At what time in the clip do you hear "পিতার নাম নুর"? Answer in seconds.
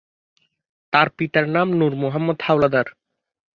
1.17-1.93